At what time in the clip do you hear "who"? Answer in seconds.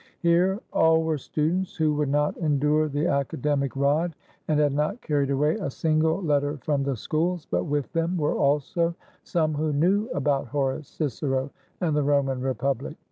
1.75-1.93, 9.53-9.71